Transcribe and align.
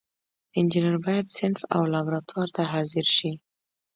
انجینر 0.59 0.97
باید 1.05 1.33
صنف 1.37 1.61
او 1.75 1.81
لابراتوار 1.93 2.49
ته 2.55 2.61
حاضر 2.73 3.05
شي. 3.15 3.31